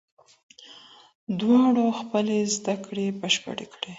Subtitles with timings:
[1.39, 3.89] دواړو خپلې زده کړې بشپړې کړې.